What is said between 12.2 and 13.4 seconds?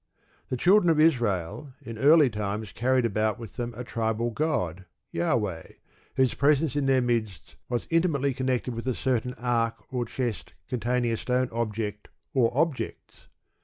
or objects.